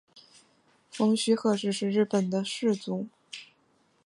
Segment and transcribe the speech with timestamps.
[0.89, 3.07] 蜂须贺氏是日本的氏族。